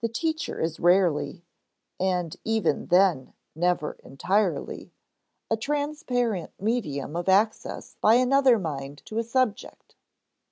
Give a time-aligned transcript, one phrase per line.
[0.00, 1.44] The teacher is rarely
[2.00, 4.92] (and even then never entirely)
[5.48, 9.94] a transparent medium of access by another mind to a subject.